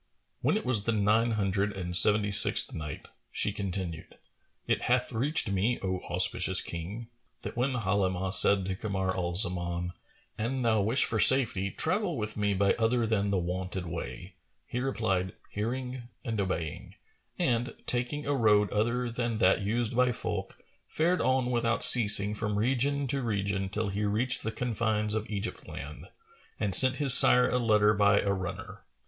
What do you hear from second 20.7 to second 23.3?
fared on without ceasing from region to